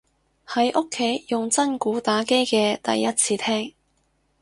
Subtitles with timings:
[0.47, 3.75] 喺屋企用真鼓打機嘅第一次聽